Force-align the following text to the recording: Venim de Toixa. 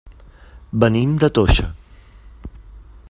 Venim 0.83 1.11
de 1.23 1.29
Toixa. 1.41 1.67